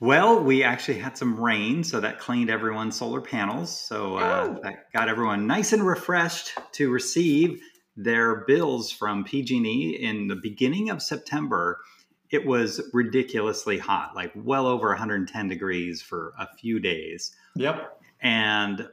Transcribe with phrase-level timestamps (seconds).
[0.00, 3.70] Well, we actually had some rain, so that cleaned everyone's solar panels.
[3.78, 4.60] So uh, Oh.
[4.62, 7.60] that got everyone nice and refreshed to receive
[7.96, 11.78] their bills from PG&E in the beginning of September.
[12.30, 17.34] It was ridiculously hot, like well over 110 degrees for a few days.
[17.54, 18.00] Yep.
[18.20, 18.88] And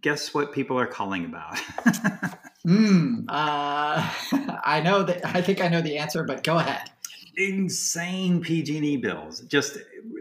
[0.00, 1.58] guess what people are calling about?
[2.62, 3.20] Hmm.
[3.26, 4.06] Uh,
[4.64, 5.24] I know that.
[5.24, 6.90] I think I know the answer, but go ahead.
[7.34, 9.78] insane PG&E bills, just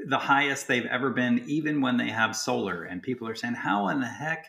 [0.09, 2.83] the highest they've ever been, even when they have solar.
[2.83, 4.47] And people are saying, "How in the heck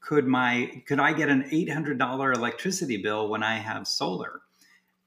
[0.00, 4.42] could my could I get an eight hundred dollar electricity bill when I have solar?"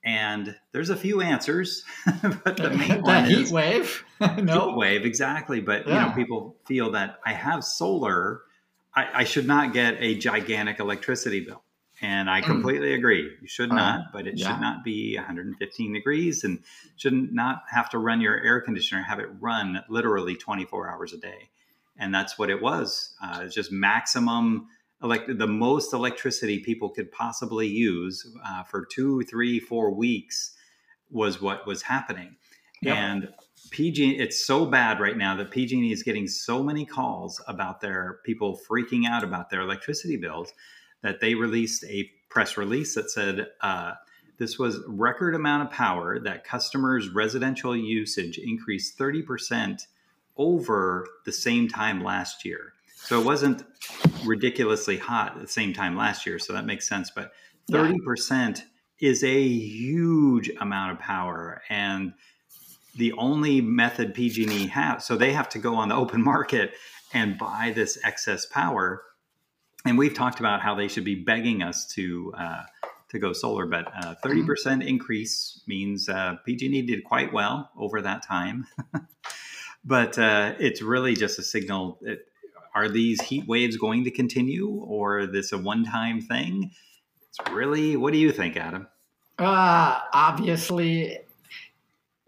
[0.04, 1.82] And there's a few answers,
[2.44, 4.04] but the main one heat is wave.
[4.18, 5.60] heat wave exactly.
[5.60, 8.42] But you know, people feel that I have solar,
[8.94, 11.62] I, I should not get a gigantic electricity bill.
[12.04, 12.44] And I Mm.
[12.46, 13.24] completely agree.
[13.40, 14.48] You should Uh, not, but it yeah.
[14.48, 16.62] should not be 115 degrees and
[16.96, 21.16] should not have to run your air conditioner, have it run literally 24 hours a
[21.16, 21.48] day.
[21.96, 23.16] And that's what it was.
[23.22, 24.68] Uh, it's just maximum,
[25.02, 30.54] elect- the most electricity people could possibly use uh, for two, three, four weeks
[31.10, 32.36] was what was happening.
[32.82, 32.96] Yep.
[32.96, 33.28] And
[33.70, 38.18] PG, it's so bad right now that PG&E is getting so many calls about their
[38.26, 40.52] people freaking out about their electricity bills
[41.04, 43.92] that they released a press release that said uh,
[44.38, 49.82] this was record amount of power that customers' residential usage increased 30%
[50.36, 52.72] over the same time last year.
[52.96, 53.64] So it wasn't
[54.24, 56.38] ridiculously hot at the same time last year.
[56.38, 57.10] So that makes sense.
[57.14, 57.32] But
[57.70, 58.62] 30%
[58.98, 61.62] is a huge amount of power.
[61.68, 62.14] And
[62.96, 66.72] the only method PG&E has, so they have to go on the open market
[67.12, 69.02] and buy this excess power.
[69.84, 72.62] And we've talked about how they should be begging us to uh,
[73.10, 78.22] to go solar, but uh, 30% increase means uh, PG&E did quite well over that
[78.26, 78.66] time.
[79.84, 81.98] but uh, it's really just a signal.
[82.02, 82.26] That,
[82.74, 86.72] are these heat waves going to continue, or is this a one-time thing?
[87.28, 87.96] It's really.
[87.96, 88.88] What do you think, Adam?
[89.38, 91.18] Uh, obviously,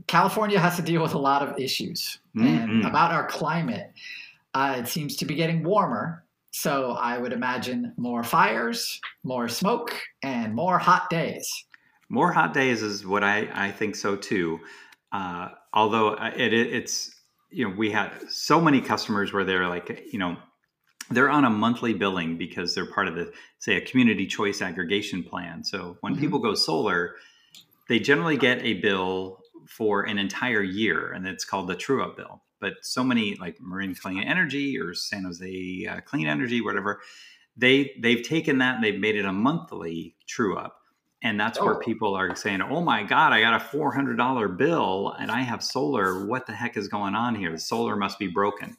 [0.07, 2.19] California has to deal with a lot of issues.
[2.35, 2.87] And Mhm.
[2.87, 3.93] about our climate,
[4.55, 6.23] uh, it seems to be getting warmer.
[6.59, 11.47] So I would imagine more fires, more smoke, and more hot days.
[12.09, 14.61] More hot days is what I, I think so too.
[15.13, 17.15] Uh, although uh, it, it, it's,
[17.51, 20.39] you know, we had so many customers where they're like, you know,
[21.11, 25.23] they're on a monthly billing because they're part of the, say, a community choice aggregation
[25.23, 25.63] plan.
[25.63, 26.21] So when Mhm.
[26.21, 27.17] people go solar,
[27.91, 32.17] they generally get a bill for an entire year, and it's called the true up
[32.17, 32.41] bill.
[32.67, 37.01] But so many like Marin Clean Energy or San Jose uh, Clean Energy, whatever,
[37.57, 40.81] they they've taken that and they've made it a monthly true up,
[41.23, 41.79] and that's where Oh.
[41.79, 45.43] people are saying, "Oh my God, I got a four hundred dollar bill and I
[45.43, 46.27] have solar.
[46.27, 47.53] What the heck is going on here?
[47.53, 48.77] The solar must be broken."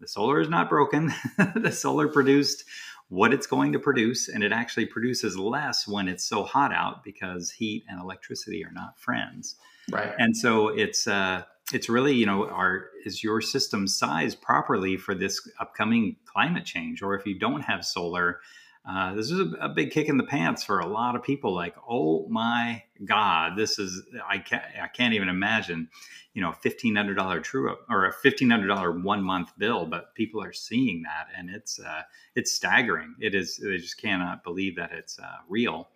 [0.00, 1.12] The solar is not broken.
[1.54, 2.64] the solar produced
[3.10, 7.04] what it's going to produce, and it actually produces less when it's so hot out
[7.04, 9.54] because heat and electricity are not friends.
[9.90, 10.12] Right.
[10.18, 15.14] And so it's uh, it's really you know are is your system sized properly for
[15.14, 18.40] this upcoming climate change, or if you don't have solar.
[18.86, 21.54] Uh, this is a, a big kick in the pants for a lot of people.
[21.54, 25.88] Like, oh my God, this is I can't I can't even imagine,
[26.34, 29.52] you know, a fifteen hundred dollar true up or a fifteen hundred dollar one month
[29.56, 29.86] bill.
[29.86, 32.02] But people are seeing that, and it's uh,
[32.34, 33.14] it's staggering.
[33.20, 35.88] It is they just cannot believe that it's uh, real.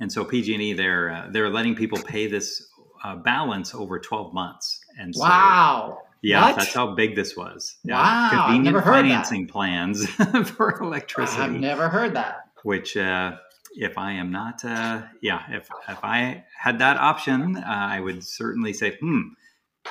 [0.00, 2.68] And so PG&E they're uh, they're letting people pay this
[3.04, 4.80] uh, balance over 12 months.
[4.98, 5.98] And so, wow.
[6.22, 6.56] yeah, What?
[6.56, 7.76] that's how big this was.
[7.84, 7.94] Yeah.
[7.96, 9.00] Wow, I've convenient never heard that.
[9.02, 10.06] financing plans
[10.56, 11.42] for electricity.
[11.42, 12.36] I've never heard that.
[12.62, 13.36] which uh,
[13.76, 18.24] if I am not, uh, yeah, if if I had that option, uh, I would
[18.24, 19.20] certainly say, hmm,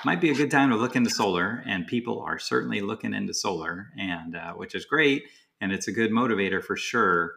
[0.06, 1.62] might be a good time to look into solar.
[1.68, 5.24] And people are certainly looking into solar, and uh, which is great,
[5.62, 7.33] and it's a good motivator for sure.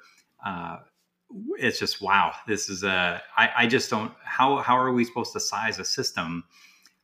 [1.59, 2.33] It's just wow.
[2.47, 5.85] This is a I, I just don't how how are we supposed to size a
[5.85, 6.45] system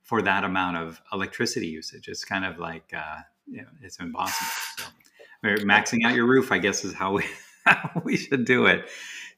[0.02, 2.08] for that amount of electricity usage?
[2.08, 4.50] It's kind of like uh, you know, it's impossible.
[4.78, 7.24] So maxing out your roof, I guess, is how we
[7.66, 8.88] how we should do it.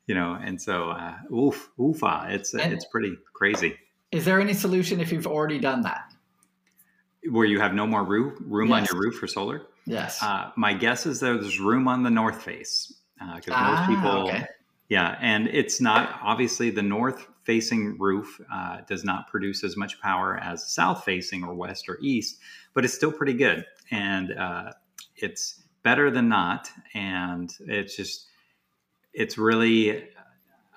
[0.07, 3.77] You know, and so uh, oof oofa, it's and it's pretty crazy.
[4.13, 6.13] Is there any solution if you've already done that?
[7.31, 8.77] Where you have no more roof room yes.
[8.77, 9.63] on your roof for solar?
[9.87, 10.23] Yes.
[10.23, 14.29] Uh, my guess is there's room on the north face because uh, ah, most people
[14.29, 14.47] okay.
[14.89, 20.01] Yeah, and it's not obviously the north facing roof uh, does not produce as much
[20.01, 22.39] power as south facing or west or east,
[22.75, 23.65] but it's still pretty good.
[23.91, 24.73] And uh,
[25.17, 26.71] it's better than not.
[26.95, 28.27] And it's just,
[29.13, 30.09] it's really,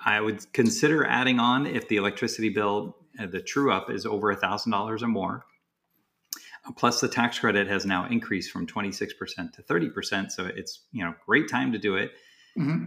[0.05, 4.31] I would consider adding on if the electricity bill, uh, the true up is over
[4.31, 5.45] a thousand dollars or more.
[6.75, 10.31] Plus, the tax credit has now increased from 26% to 30%.
[10.31, 12.11] So it's, you know, great time to do it.
[12.57, 12.85] Mm-hmm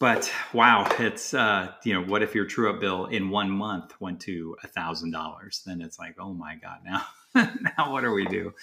[0.00, 3.92] but wow, it's uh, you know, what if your true up bill in one month
[4.00, 5.62] went to a thousand dollars?
[5.66, 7.04] Then it's like, oh my god, now
[7.76, 8.54] now what do we do?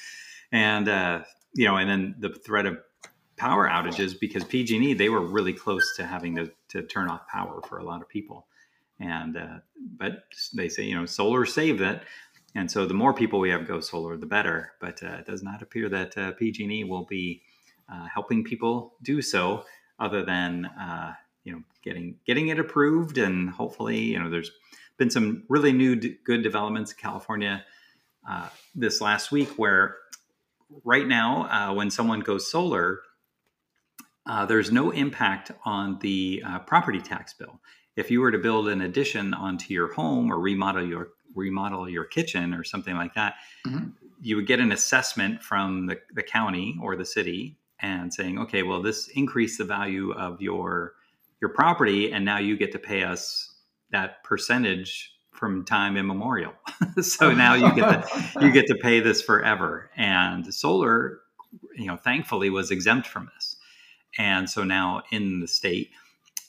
[0.51, 1.22] And uh,
[1.54, 2.80] you know, and then the threat of
[3.38, 7.62] power outages because PG&E they were really close to having to, to turn off power
[7.69, 8.48] for a lot of people,
[9.00, 9.57] and uh,
[9.95, 10.24] but
[10.56, 12.01] they say you know solar saved it,
[12.56, 14.72] and so the more people we have go solar, the better.
[14.81, 17.44] But uh, it does not appear that uh, PG&E will be
[17.94, 19.66] uh, helping people do so,
[20.00, 21.13] other than uh,
[21.47, 24.51] you know getting getting it approved and hopefully you know there's
[24.97, 27.63] been some really new d- good developments in california
[28.29, 29.95] uh, this last week where
[30.83, 32.99] right now uh, when someone goes solar
[34.29, 37.61] uh, there's no impact on the uh, property tax bill
[37.95, 42.03] if you were to build an addition onto your home or remodel your remodel your
[42.03, 43.35] kitchen or something like that
[43.65, 43.88] mm-hmm.
[44.21, 48.63] you would get an assessment from the, the county or the city and saying okay
[48.63, 50.96] well this increased the value of your
[51.42, 53.54] your property and now you get to pay us
[53.92, 56.54] that percentage from time immemorial.
[57.01, 59.92] so now you get to, you get to pay this forever.
[59.95, 61.19] And solar,
[61.75, 63.56] you know, thankfully was exempt from this.
[64.18, 65.92] And so now in the state,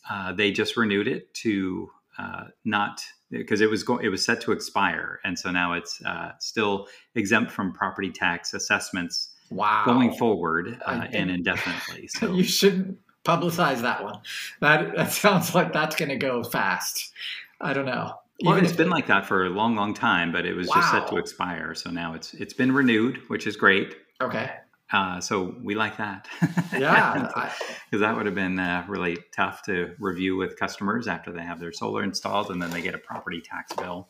[0.09, 4.41] uh, they just renewed it to uh, not because it was go- it was set
[4.41, 9.35] to expire, and so now it's uh, still exempt from property tax assessments.
[9.51, 9.85] Wow.
[9.87, 12.09] Going forward uh, and indefinitely.
[12.19, 14.21] So you shouldn't publicize that one.
[14.61, 17.13] That that sounds like that's going to go fast.
[17.61, 18.15] I don't know.
[18.43, 20.75] Well, Even it's been like that for a long, long time, but it was wow.
[20.77, 21.75] just set to expire.
[21.75, 23.97] So now it's it's been renewed, which is great.
[24.21, 24.51] Okay.
[24.91, 26.27] Uh, so we like that.
[26.73, 27.29] Yeah,
[27.91, 31.59] because that would have been uh, really tough to review with customers after they have
[31.59, 34.09] their solar installed, and then they get a property tax bill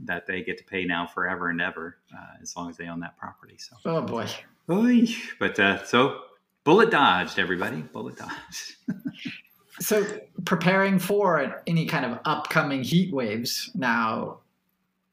[0.00, 3.00] that they get to pay now forever and ever, uh, as long as they own
[3.00, 3.56] that property.
[3.56, 3.76] So.
[3.86, 4.26] Oh boy.
[4.68, 5.08] Oy.
[5.38, 6.20] But uh, so
[6.64, 7.82] Bullet dodged, everybody.
[7.82, 8.76] Bullet dodged.
[9.80, 10.06] so,
[10.44, 14.40] preparing for any kind of upcoming heat waves now,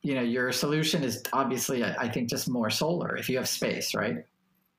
[0.01, 3.93] you know, your solution is obviously, I think, just more solar if you have space,
[3.95, 4.17] right?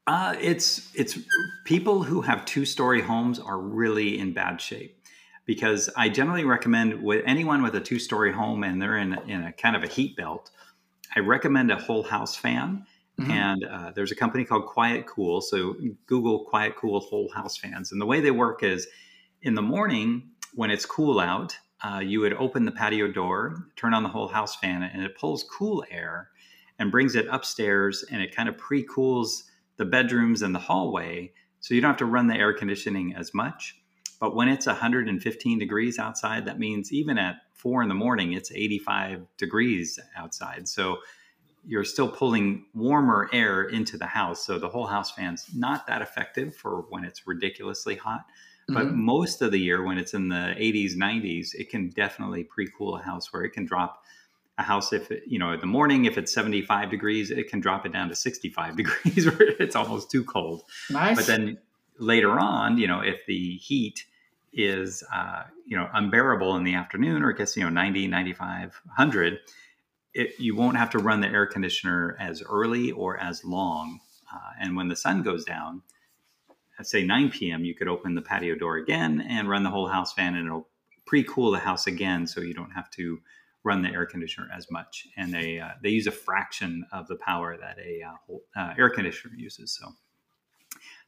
[0.07, 1.19] Uh, it's it's
[1.65, 4.97] people who have two story homes are really in bad shape
[5.45, 9.45] because I generally recommend with anyone with a two story home and they're in in
[9.45, 10.51] a kind of a heat belt,
[11.15, 12.87] I recommend a whole house fan
[13.19, 13.31] Mm-hmm.
[13.31, 15.41] And uh, there's a company called Quiet Cool.
[15.41, 15.75] So
[16.07, 17.93] Google Quiet Cool whole house fans.
[17.93, 18.87] And the way they work is
[19.43, 23.95] in the morning when it's cool out, uh, you would open the patio door, turn
[23.95, 26.31] on the whole house fan, and it pulls cool air
[26.79, 29.45] and brings it upstairs and it kind of pre cools
[29.77, 31.33] the bedrooms and the hallway.
[31.61, 33.77] So you don't have to run the air conditioning as much.
[34.19, 38.53] But when it's 115 degrees outside, that means even at four in the morning, it's
[38.53, 40.69] 85 degrees outside.
[40.69, 40.99] So
[41.67, 44.45] you're still pulling warmer air into the house.
[44.45, 48.25] So the whole house fan's not that effective for when it's ridiculously hot.
[48.69, 49.05] But mm-hmm.
[49.05, 53.03] most of the year, when it's in the 80s, 90s, it can definitely pre-cool a
[53.03, 54.05] house where it can drop
[54.61, 57.61] a house if it, you know in the morning if it's 75 degrees it can
[57.61, 61.17] drop it down to 65 degrees where it's almost too cold nice.
[61.17, 61.59] but then
[61.99, 64.05] later on you know if the heat
[64.53, 68.81] is uh, you know unbearable in the afternoon or it gets you know 90 95
[68.85, 69.39] 100
[70.15, 74.01] it, you won't have to run the air conditioner as early or as long.
[74.33, 75.83] Uh, and when the sun goes down,
[76.79, 79.89] at say 9 p.m., you could open the patio door again and run the whole
[79.89, 80.69] house fan, and it'll
[81.07, 83.21] pre-cool the house again, so you don't have to
[83.65, 85.07] run the air conditioner as much.
[85.17, 88.75] And they uh, they use a fraction of the power that a uh, whole, uh,
[88.79, 89.79] air conditioner uses.
[89.79, 89.93] So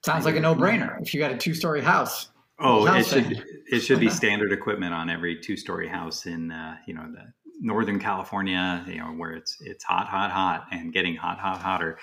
[0.04, 2.28] sounds like a no-brainer if you got a two-story house.
[2.58, 6.94] Oh, it should it should be standard equipment on every two-story house in uh, you
[6.94, 7.32] know the
[7.62, 11.96] Northern California, you know, where it's it's hot, hot, hot, and getting hot, hot, hotter.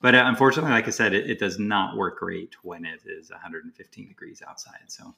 [0.00, 3.30] But uh, unfortunately, like I said, it, it, does not work great when it is
[3.30, 4.80] 115 degrees outside.
[4.88, 5.14] So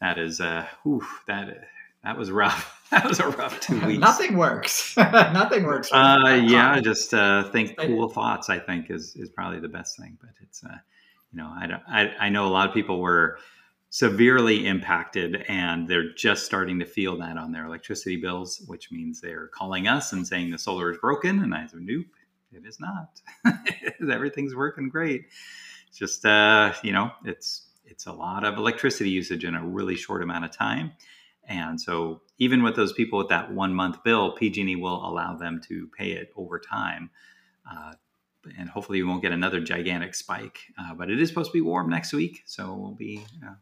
[0.00, 1.68] that is uh, whew, that
[2.04, 2.78] that was rough.
[2.92, 4.00] That was a rough two weeks.
[4.00, 4.94] Nothing works.
[4.98, 5.90] Nothing works.
[5.90, 8.50] Uh, yeah, just uh, think cool thoughts.
[8.50, 10.18] I think is is probably the best thing.
[10.20, 10.76] But it's uh,
[11.32, 13.38] you know I don't I, I know a lot of people were
[13.92, 19.20] severely impacted and they're just starting to feel that on their electricity bills, which means
[19.20, 21.42] they're calling us and saying the solar is broken.
[21.42, 22.06] And I said, nope,
[22.52, 23.20] it is not.
[24.10, 25.26] Everything's working great.
[25.88, 29.94] It's just, uh, you know, it's, it's a lot of electricity usage in a really
[29.94, 30.92] short amount of time.
[31.46, 35.60] And so even with those people with that one month bill, PG&E will allow them
[35.68, 37.10] to pay it over time.
[37.70, 37.92] Uh,
[38.58, 40.60] and hopefully we won't get another gigantic spike.
[40.78, 43.52] Uh, but it is supposed to be warm next week, so we'll be uh,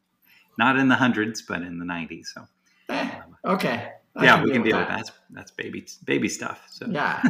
[0.61, 2.27] not in the hundreds, but in the 90s.
[2.27, 2.47] So,
[2.91, 3.11] eh,
[3.47, 3.93] okay.
[4.15, 4.97] I yeah, can we can deal with that.
[4.97, 6.67] That's that's baby baby stuff.
[6.69, 7.23] So yeah,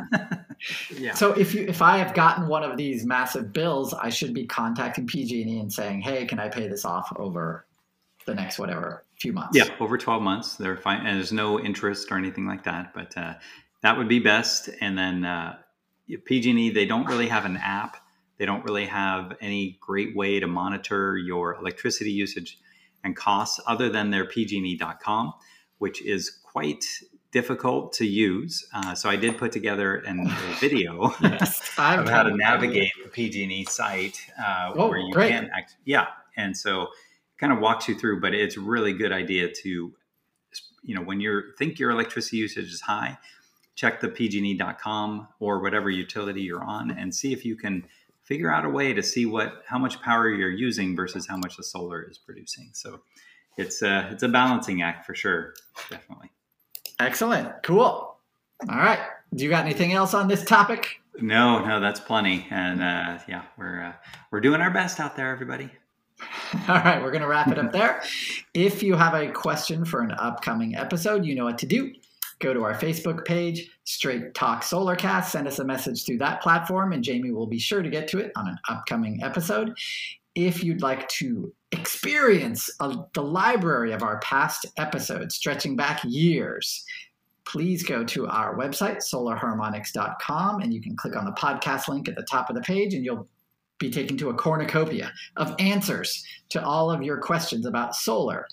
[0.98, 1.14] yeah.
[1.14, 4.46] So if you if I have gotten one of these massive bills, I should be
[4.46, 7.66] contacting PG&E and saying, "Hey, can I pay this off over
[8.26, 10.56] the next whatever few months?" Yeah, over twelve months.
[10.56, 12.94] They're fine, and there's no interest or anything like that.
[12.94, 13.34] But uh,
[13.82, 14.70] that would be best.
[14.80, 15.58] And then uh,
[16.24, 17.98] PG&E, they don't really have an app.
[18.38, 22.58] They don't really have any great way to monitor your electricity usage
[23.04, 25.32] and costs other than their pg&e.com
[25.80, 26.84] which is quite
[27.32, 28.66] difficult to use.
[28.74, 33.08] Uh, so I did put together an, a video yes, of how to navigate the
[33.08, 35.30] PG&E site uh, oh, where you great.
[35.30, 35.76] can act.
[35.84, 36.88] Yeah, and so
[37.38, 39.94] kind of walks you through, but it's really good idea to,
[40.82, 43.16] you know, when you think your electricity usage is high,
[43.74, 47.86] check the pg&e.com or whatever utility you're on and see if you can
[48.30, 51.56] figure out a way to see what how much power you're using versus how much
[51.56, 52.70] the solar is producing.
[52.72, 53.00] So
[53.58, 55.54] it's a it's a balancing act for sure,
[55.90, 56.30] definitely.
[57.00, 58.16] Excellent, cool.
[58.68, 59.00] All right,
[59.34, 61.00] do you got anything else on this topic?
[61.20, 63.92] No, no, that's plenty, and uh, yeah, we're uh,
[64.30, 65.68] we're doing our best out there, everybody.
[66.68, 68.02] All right, we're going to wrap it up there.
[68.54, 71.94] If you have a question for an upcoming episode, you know what to do
[72.40, 76.92] go to our Facebook page, Straight Talk Solarcast, send us a message through that platform,
[76.92, 79.72] and Jamie will be sure to get to it on an upcoming episode.
[80.34, 86.84] If you'd like to experience a, the library of our past episodes stretching back years,
[87.44, 92.16] please go to our website, solarharmonics.com, and you can click on the podcast link at
[92.16, 93.28] the top of the page, and you'll
[93.78, 98.46] be taken to a cornucopia of answers to all of your questions about solar.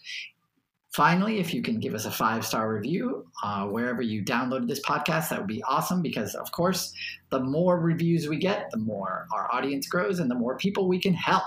[0.97, 4.79] Finally, if you can give us a five star review uh, wherever you downloaded this
[4.79, 6.91] podcast, that would be awesome because, of course,
[7.29, 10.99] the more reviews we get, the more our audience grows and the more people we
[10.99, 11.43] can help.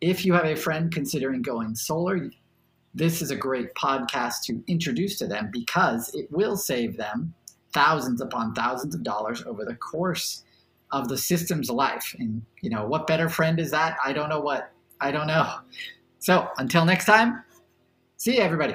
[0.00, 2.30] If you have a friend considering going solar,
[2.94, 7.34] this is a great podcast to introduce to them because it will save them
[7.72, 10.44] thousands upon thousands of dollars over the course
[10.92, 12.14] of the system's life.
[12.20, 13.96] And, you know, what better friend is that?
[14.04, 14.70] I don't know what.
[15.00, 15.52] I don't know.
[16.20, 17.42] So until next time,
[18.20, 18.74] See you, everybody.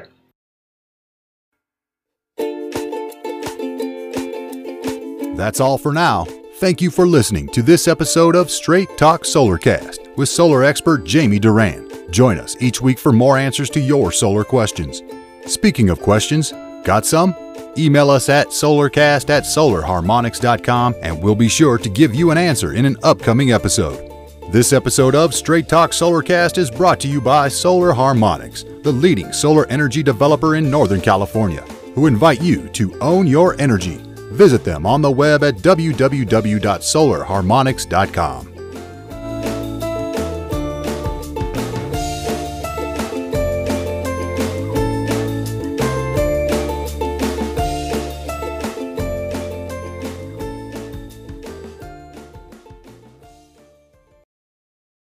[5.37, 6.25] That's all for now.
[6.55, 11.37] Thank you for listening to this episode of Straight Talk Solarcast with solar expert Jamie
[11.37, 11.87] Duran.
[12.09, 15.03] Join us each week for more answers to your solar questions.
[15.45, 16.51] Speaking of questions,
[16.83, 17.35] got some?
[17.77, 22.73] Email us at solarcast at solarharmonics.com and we'll be sure to give you an answer
[22.73, 24.14] in an upcoming episode.
[24.51, 29.33] This episode of Straight Talk Solarcast is brought to you by Solar Harmonics, the leading
[29.33, 31.61] solar energy developer in Northern California,
[31.93, 33.99] who invite you to own your energy.
[34.31, 38.54] Visit them on the web at www.solarharmonics.com.